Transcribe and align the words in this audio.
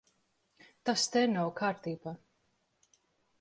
Tas 0.89 1.03
te 1.17 1.23
nav 1.33 1.51
kārtībā. 1.61 2.15